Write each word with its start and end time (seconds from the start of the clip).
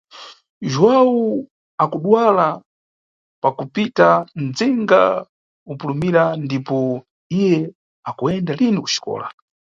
Jhuwawu 0.71 1.19
akudwala 1.83 2.47
pakupita 3.43 4.07
nʼdzinga 4.41 5.01
upulumira 5.71 6.23
ndipo 6.43 6.77
iye 7.37 7.57
akuyenda 8.09 8.51
lini 8.59 8.79
kuxikola. 8.83 9.27